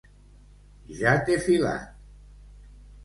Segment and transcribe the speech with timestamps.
[1.01, 2.75] Ja t'he filat!